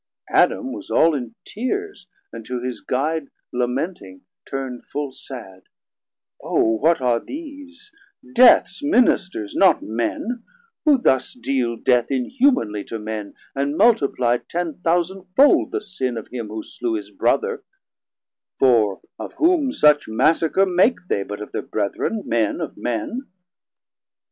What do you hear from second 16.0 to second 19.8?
of him who slew His Brother; for of whom